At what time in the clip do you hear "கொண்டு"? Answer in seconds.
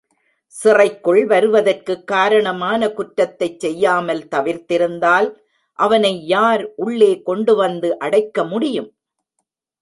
7.21-7.55